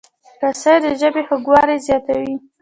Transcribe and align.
رس 0.41 0.63
د 0.83 0.85
ژبې 1.01 1.21
خوږوالی 1.27 1.77
زیاتوي 1.85 2.35